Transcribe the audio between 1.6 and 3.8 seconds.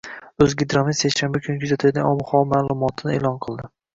kuzatiladigan ob-havo ma’lumotini e’lon qildi